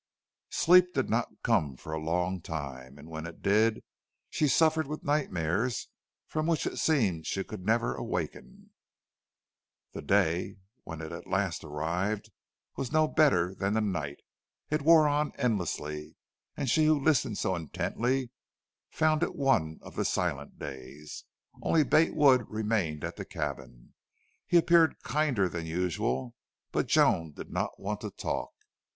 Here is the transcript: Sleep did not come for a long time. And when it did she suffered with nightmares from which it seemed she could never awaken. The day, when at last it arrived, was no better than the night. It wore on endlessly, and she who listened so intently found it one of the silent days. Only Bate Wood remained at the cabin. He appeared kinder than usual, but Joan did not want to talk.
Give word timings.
Sleep 0.49 0.95
did 0.95 1.11
not 1.11 1.43
come 1.43 1.77
for 1.77 1.93
a 1.93 2.01
long 2.01 2.41
time. 2.41 2.97
And 2.97 3.07
when 3.07 3.27
it 3.27 3.43
did 3.43 3.83
she 4.31 4.47
suffered 4.47 4.87
with 4.87 5.03
nightmares 5.03 5.89
from 6.25 6.47
which 6.47 6.65
it 6.65 6.79
seemed 6.79 7.27
she 7.27 7.43
could 7.43 7.63
never 7.63 7.93
awaken. 7.93 8.71
The 9.91 10.01
day, 10.01 10.57
when 10.85 11.03
at 11.03 11.27
last 11.27 11.63
it 11.63 11.67
arrived, 11.67 12.31
was 12.75 12.91
no 12.91 13.07
better 13.07 13.53
than 13.53 13.75
the 13.75 13.81
night. 13.81 14.17
It 14.71 14.81
wore 14.81 15.07
on 15.07 15.33
endlessly, 15.35 16.15
and 16.57 16.67
she 16.67 16.85
who 16.85 16.99
listened 16.99 17.37
so 17.37 17.55
intently 17.55 18.31
found 18.89 19.21
it 19.21 19.35
one 19.35 19.77
of 19.83 19.95
the 19.95 20.03
silent 20.03 20.57
days. 20.57 21.25
Only 21.61 21.83
Bate 21.83 22.15
Wood 22.15 22.49
remained 22.49 23.03
at 23.03 23.17
the 23.17 23.23
cabin. 23.25 23.93
He 24.47 24.57
appeared 24.57 25.03
kinder 25.03 25.47
than 25.47 25.67
usual, 25.67 26.33
but 26.71 26.87
Joan 26.87 27.33
did 27.33 27.51
not 27.51 27.79
want 27.79 28.01
to 28.01 28.09
talk. 28.09 28.49